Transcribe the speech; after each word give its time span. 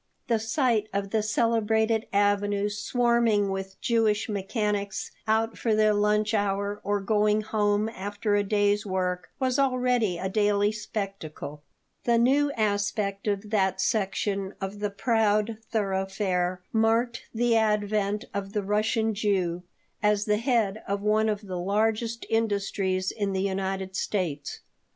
The 0.27 0.39
sight 0.39 0.89
of 0.91 1.11
the 1.11 1.21
celebrated 1.21 2.07
Avenue 2.11 2.69
swarming 2.69 3.51
with 3.51 3.79
Jewish 3.81 4.27
mechanics 4.27 5.11
out 5.27 5.59
for 5.59 5.75
their 5.75 5.93
lunch 5.93 6.33
hour 6.33 6.81
or 6.83 6.99
going 7.01 7.41
home 7.41 7.87
after 7.87 8.33
a 8.33 8.41
day's 8.43 8.83
work 8.83 9.29
was 9.39 9.59
already 9.59 10.17
a 10.17 10.27
daily 10.27 10.71
spectacle 10.71 11.61
The 12.05 12.17
new 12.17 12.51
aspect 12.53 13.27
of 13.27 13.51
that 13.51 13.79
section 13.79 14.55
of 14.59 14.79
the 14.79 14.89
proud 14.89 15.59
thoroughfare 15.69 16.63
marked 16.73 17.25
the 17.31 17.55
advent 17.55 18.25
of 18.33 18.53
the 18.53 18.63
Russian 18.63 19.13
Jew 19.13 19.61
as 20.01 20.25
the 20.25 20.37
head 20.37 20.81
of 20.87 21.01
one 21.03 21.29
of 21.29 21.41
the 21.45 21.59
largest 21.59 22.25
industries 22.27 23.11
in 23.11 23.33
the 23.33 23.43
United 23.43 23.95
States. 23.95 24.61